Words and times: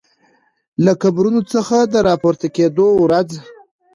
له 0.83 0.91
قبرونو 1.01 1.41
څخه 1.53 1.77
د 1.93 1.95
راپورته 2.07 2.47
کیدو 2.55 2.87
ورځ 3.03 3.29